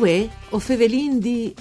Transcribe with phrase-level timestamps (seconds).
[0.00, 1.54] Uè, o fevelin di...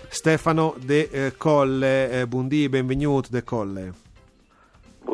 [0.10, 2.12] Stefano De Colle.
[2.12, 4.08] Eh, buondì benvenuto De Colle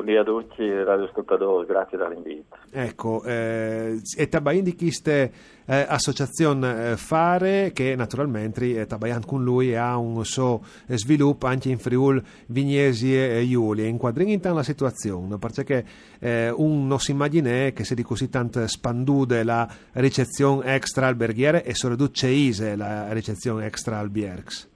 [0.06, 2.58] Buongiorno a tutti radioascoltatori, grazie dell'invito.
[2.70, 5.32] Ecco, eh, e tabain di queste
[5.66, 11.70] eh, associazione eh, fare che naturalmente eh, tabain con lui ha un suo sviluppo anche
[11.70, 13.88] in Friul, Vignesi e Giulia.
[13.88, 15.84] Inquadrin la situazione, perché
[16.20, 21.64] eh, un non si immagina che se di così tanto spandude la ricezione extra alberghiere
[21.64, 22.28] e soprattutto
[22.76, 24.74] la ricezione extra albergs.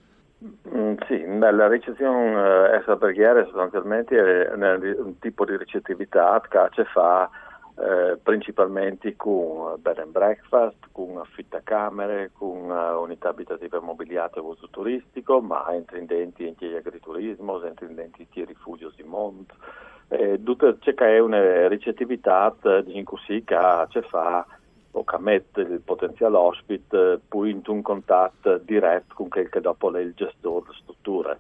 [1.40, 4.54] Beh, la ricezione eh, extrapreghiere sostanzialmente è
[5.00, 7.30] un tipo di ricettività che fa
[7.78, 14.68] eh, principalmente con bed and breakfast, con affittacamere, con uh, unità abitative mobiliate a uso
[14.70, 17.96] turistico, ma entra in denti anche gli agriturismo, entra in
[18.44, 19.54] rifugio di monte.
[20.10, 22.54] Eh, tutto ciò che è una ricettività
[22.88, 23.46] in cui si
[24.02, 24.46] fa
[24.92, 29.94] o che mette il potenziale ospite poi in un contatto diretto con quel che dopo
[29.94, 31.38] è il gestore della struttura.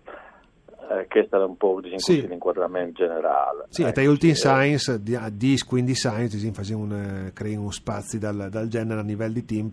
[0.91, 2.27] Eh, questo è un po' diciamo, sì.
[2.27, 3.65] l'inquadramento generale.
[3.69, 8.17] Sì, ecco, e tra ultimi science, di, quindi science, si fa un, crea uno spazio
[8.17, 9.69] dal, dal, genere a livello di team,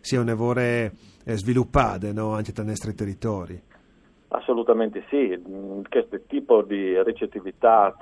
[0.00, 0.92] sia un evore
[1.24, 2.34] eh, sviluppato no?
[2.34, 3.60] anche nei nostri territori.
[4.28, 5.40] Assolutamente sì,
[5.88, 7.94] questo tipo di ricettività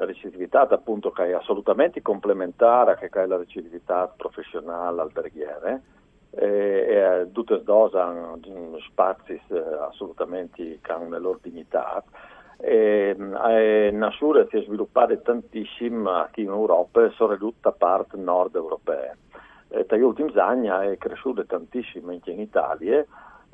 [0.00, 5.82] è ricettività appunto che è assolutamente complementare a la ricettività professionale alberghiere
[6.30, 8.38] e, e tutte e due hanno
[8.88, 9.58] spazi eh,
[9.88, 12.02] assolutamente hanno le loro dignità.
[12.56, 19.14] E, e Nasure si è sviluppata tantissimo qui in Europa soprattutto a parte nord europea.
[19.68, 23.04] E negli ultimi anni è cresciuta tantissimo anche in Italia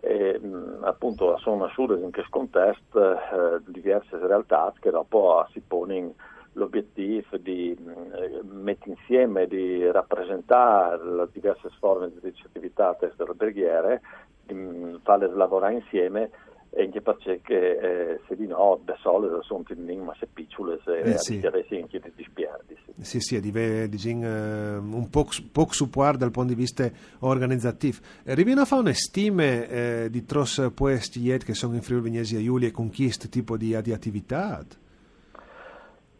[0.00, 0.40] e,
[0.82, 6.14] appunto sono nascute in questo contesto eh, diverse realtà che dopo si pongono
[6.52, 14.00] l'obiettivo di eh, mettere insieme, di rappresentare le diverse forme di ricettività alberghiere,
[14.44, 16.30] di farle lavorare insieme
[16.70, 21.18] e anche perché eh, se di no da sole sono lingua se piccole e eh,
[21.18, 21.40] sì.
[21.42, 26.88] anche di dispiardi sì sì deve dire un po' poco supporto dal punto di vista
[27.20, 32.02] organizzativo eh, Riviene a fare una stime eh, di tros questi che sono in Friuli
[32.02, 34.62] Vignesi e Giulia con questo tipo di, di attività?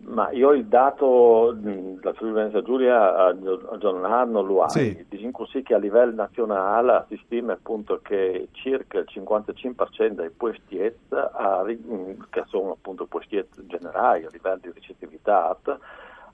[0.01, 5.05] Ma io il dato della Friuli Venezia Giulia aggiornato non lo ha, sì.
[5.09, 10.77] diciamo così che a livello nazionale si stima appunto che circa il 55% dei posti
[10.77, 15.57] che sono appunto posti generali a livello di ricettività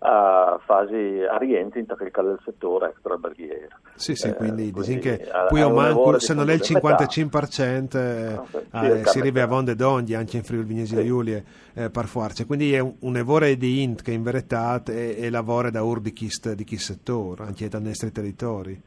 [0.06, 3.68] a fasi a rientri in del settore extrabarriere.
[3.94, 8.40] Sì, sì, quindi, eh, quindi che qui o manco, se non è il 55% eh,
[8.70, 11.06] ah, eh, si arriva a Vonde Dondi anche in Friuli Vignesi sì.
[11.06, 15.16] Giulie eh, per forza, quindi è un, un evore di int che in verità è,
[15.16, 18.78] è lavoro da ur di chi, di chi settore, anche dai nostri territori.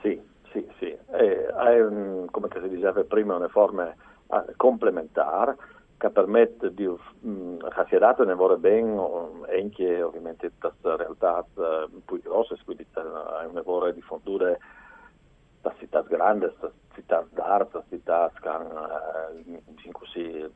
[0.00, 0.18] Sì,
[0.50, 3.92] sì, sì, è, è un, come si diceva prima, una forma
[4.28, 5.56] ah, complementare
[5.96, 7.56] che permette di mh,
[7.98, 8.98] dato ne vorrei ben
[9.48, 11.44] anche ovviamente questa realtà
[12.04, 14.58] più grosse, quindi è un lavoro di fondure
[15.60, 18.86] da città grandi, da città d'arte, da città che hanno
[19.32, 20.46] uh, così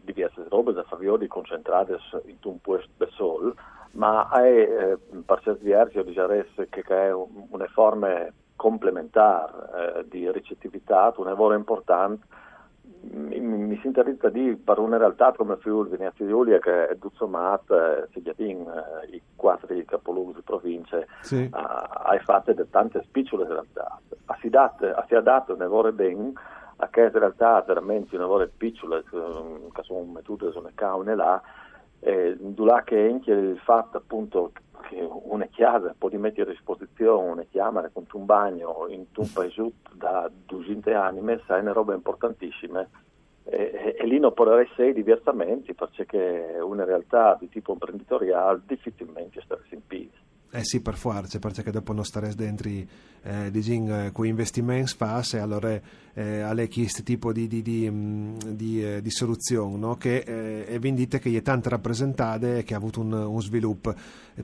[0.00, 3.54] diverse robe da favioli concentrate in un posto da sol,
[3.92, 11.12] ma è eh, per certi versi direi che, è una forma complementare eh, di ricettività,
[11.16, 12.26] un lavoro importante
[13.70, 17.74] mi, si interessa di per una realtà come Friuli Venezia Giulia che è tutto sommato
[17.74, 21.44] eh, Sigliatin, eh, i quattro capoluoghi di province sì.
[21.44, 24.00] eh, hai fatto tante piccole realtà
[25.06, 26.32] si ha dato un lavoro ben
[26.76, 29.04] a queste realtà veramente un lavoro piccolo eh,
[29.72, 31.40] che sono mettute sulle caune là
[32.00, 32.36] eh,
[32.84, 34.52] che anche il fatto appunto
[34.88, 39.72] che una chiesa può mettere a disposizione una chiamera con un bagno in un paese
[39.92, 42.86] da 200 anni, sai, una roba importantissima.
[43.50, 49.62] E, e, lì non può essere diversamente perché una realtà di tipo imprenditoriale difficilmente stare
[49.70, 50.10] in piedi.
[50.52, 55.34] Eh sì, per forza, perché dopo non starei dentro eh, diciamo, eh, con investimenti fas
[55.34, 55.80] e allora
[56.12, 59.94] eh, alle questo tipo di, di, di, mm, di, eh, di soluzione no?
[59.94, 63.94] che eh, è vendita che è tanto rappresentate e che ha avuto un, un sviluppo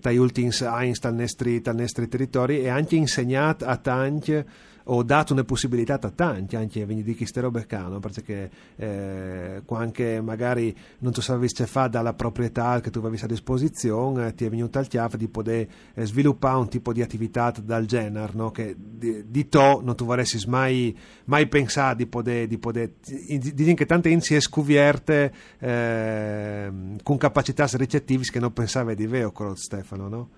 [0.01, 4.45] dagli ultimi anni nostri, dal nostri territori e anche insegnato a tanti
[4.89, 9.63] ho dato una possibilità a tanti anche a venire di queste robe cano perché eh,
[9.69, 14.51] anche magari non sapevi che fa dalla proprietà che tu avevi a disposizione ti è
[14.51, 18.51] venuto al chiave di poter eh, sviluppare un tipo di attività dal genere no?
[18.51, 23.75] che di, di to non tu vorresti mai, mai pensare di poter di poter di,
[23.75, 26.73] che tante insi è scuvierte eh,
[27.03, 30.29] con capacità ricettive che non pensavi di vero Stefano no?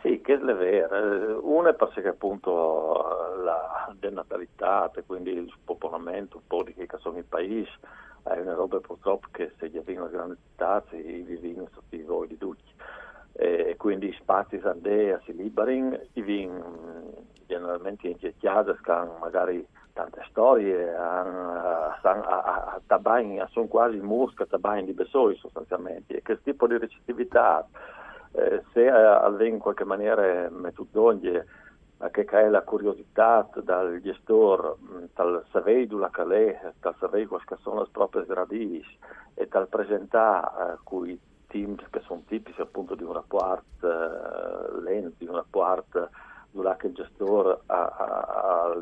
[0.00, 1.40] Sì, che è vero.
[1.42, 7.24] Una è perché appunto la denatalità, quindi il spopolamento un po' di che sono i
[7.24, 7.68] paesi,
[8.22, 12.02] è una roba purtroppo che se gli avviene una grande città, si vivono sotto i
[12.02, 12.70] voi di tutti.
[13.32, 16.62] E quindi spazi andea si liberano, i vin
[17.46, 20.94] generalmente in chiese che hanno magari tante storie,
[23.50, 27.66] sono quasi musca, tabain di Bessoi sostanzialmente, e questo tipo di recettività
[28.32, 35.04] eh, se eh, avviene in qualche maniera eh, che crea la curiosità dal gestore, mm,
[35.14, 38.98] dal sapere della calè, dal sapere quali sono le proprie radici
[39.34, 45.14] e dal presentare eh, quei teams che sono tipici appunto di un rapporto eh, lento,
[45.18, 46.10] di un rapporto
[46.50, 48.74] dove il gestore ha,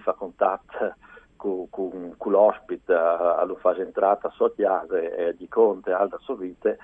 [0.00, 0.94] fa contatto
[1.36, 6.36] con, con, con l'ospite, lo fa entrare a sua casa e di conte alla sua
[6.36, 6.74] vita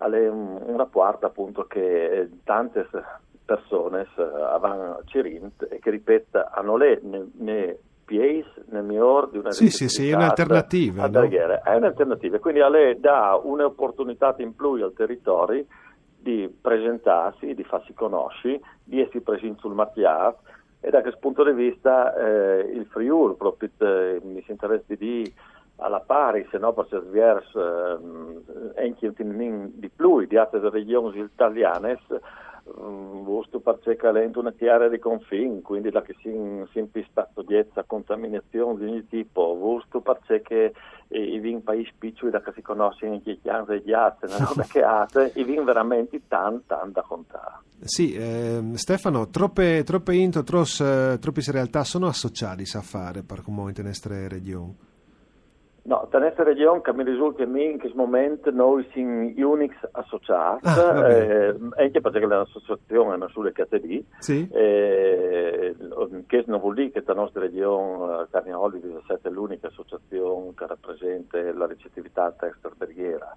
[0.00, 2.86] è un, rapporto appunto che tante
[3.44, 9.50] persone avevano cerint e che ripeta hanno le ne, ne pies nel miglior di una
[9.50, 11.22] sì sì sì è un'alternativa no?
[11.22, 15.64] è un'alternativa quindi a lei dà un'opportunità in più al territorio
[16.16, 20.40] di presentarsi di farsi conoscere di essere presenti sul marchiato
[20.80, 24.96] e da questo punto di vista eh, il Friul proprio eh, mi si interessa di
[24.96, 25.32] dire
[25.80, 27.54] alla pari, se no per svers
[28.76, 31.98] anche un di più di altre regioni italiane,
[32.64, 37.84] giusto mm, perché è una chiara di confine, quindi la che si è pistato dietro
[37.86, 40.72] contaminazione di ogni tipo, giusto perché
[41.08, 44.82] i vin paesi piccoli da che si conoscono in chiacchiere e gli altri, non che
[44.82, 47.54] altre, i vin veramente tanto, tanto da contare.
[47.82, 53.72] Sì, eh, Stefano, troppe, troppe intro, eh, troppi realtà sono associati a fare per come
[53.74, 54.88] in nostre regioni?
[55.90, 61.56] No, questa regione che mi risulta in questo momento noi siamo Unix associati, ah, eh,
[61.78, 64.48] anche perché l'associazione è una sulle categorie, sì.
[64.52, 65.74] eh,
[66.28, 71.38] che non vuol dire che la nostra regione, Carnia Olivi, è l'unica associazione che rappresenta
[71.52, 73.34] la ricettività extraberghiera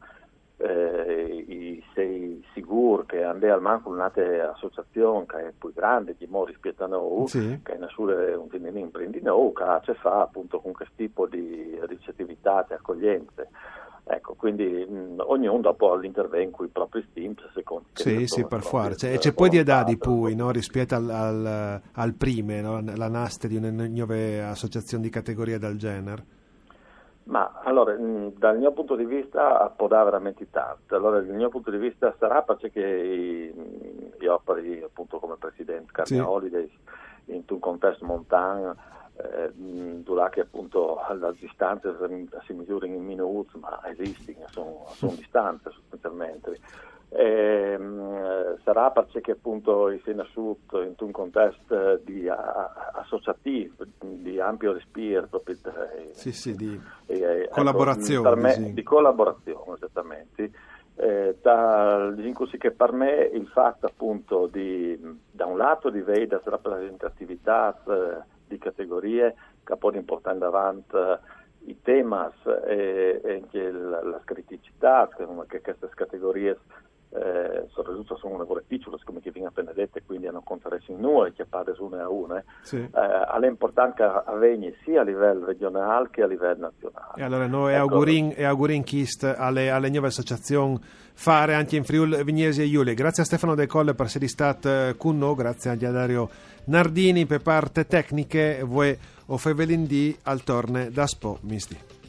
[0.58, 6.46] eh, sei sicuro che andare al manco un'altra associazione che è più grande di mo
[6.46, 7.60] rispetto a noi, sì.
[7.64, 11.78] che è sua un imprendi noi, che ha a fare appunto con questo tipo di
[11.88, 13.50] ricettività e accoglienze.
[14.06, 19.10] Ecco, quindi mh, ognuno dopo l'intervento con i propri steam, secondo Sì, sì, per forza.
[19.10, 20.52] E c'è poi di età di poi, no?
[20.52, 22.82] rispetto al, al, al prime, no?
[22.84, 26.42] la naste di una nuova associazione di categoria del genere.
[27.26, 30.96] Ma allora, dal mio punto di vista può dare veramente tanto.
[30.96, 33.54] Allora, il mio punto di vista sarà perché
[34.20, 36.92] io operi appunto come presidente Carnia sì.
[37.28, 38.76] In un contesto montano
[39.16, 41.96] eh, dove che appunto le distanze
[42.46, 46.60] si misurano in minuti, ma esistono, sono, sono distanze sostanzialmente.
[47.16, 55.28] E, ehm, sarà perché appunto il Senasut in un contesto di associativo, di ampio respiro,
[55.46, 58.30] eh, sì, sì, di eh, collaborazione.
[58.30, 58.74] Ecco, me, sì.
[58.74, 60.52] Di collaborazione, esattamente.
[60.96, 62.14] Eh, da,
[62.58, 65.00] che per me il fatto appunto di,
[65.32, 71.18] da un lato di vedere rappresentatività eh, di categorie che può portare avanti eh,
[71.66, 72.16] i temi
[72.68, 75.10] e, e anche la, la criticità
[75.48, 76.60] che queste categorie
[77.16, 80.42] eh, soprattutto sono una piccole come che viene appena detto quindi hanno
[80.92, 82.44] in noi che pare una a una eh.
[82.62, 82.78] sì.
[82.78, 82.92] eh,
[83.94, 87.82] che avvenga sia a livello regionale che a livello nazionale e allora noi ecco.
[87.84, 90.80] augurin e augurin chist alle, alle nuove associazioni
[91.14, 94.70] fare anche in Friuli Vignesi e Iulia grazie a Stefano De Colle per essere stato
[94.70, 96.30] eh, con noi grazie a Dario
[96.66, 102.03] Nardini per parte tecniche voi o Fevelin di al torne da Spo Misti